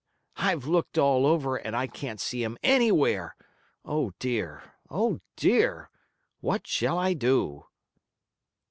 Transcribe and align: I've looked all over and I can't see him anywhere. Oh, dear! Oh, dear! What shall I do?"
I've 0.37 0.65
looked 0.65 0.97
all 0.97 1.27
over 1.27 1.57
and 1.57 1.75
I 1.75 1.85
can't 1.85 2.19
see 2.19 2.41
him 2.41 2.57
anywhere. 2.63 3.35
Oh, 3.85 4.13
dear! 4.17 4.73
Oh, 4.89 5.19
dear! 5.35 5.91
What 6.39 6.65
shall 6.65 6.97
I 6.97 7.13
do?" 7.13 7.65